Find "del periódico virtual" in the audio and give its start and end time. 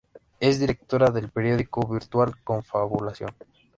1.11-2.35